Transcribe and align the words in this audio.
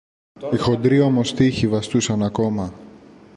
Οι 0.51 0.57
χοντροί 0.57 0.99
όμως 0.99 1.33
τοίχοι 1.33 1.67
βαστούσαν 1.67 2.23
ακόμα. 2.23 2.73